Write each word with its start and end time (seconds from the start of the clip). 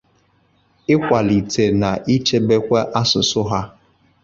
ịkwàlite 0.93 1.65
na 1.81 1.89
ichekwaba 2.13 2.79
asụsụ 3.01 3.41
ha. 3.49 3.59